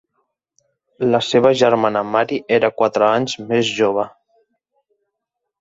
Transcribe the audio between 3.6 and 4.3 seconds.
jove.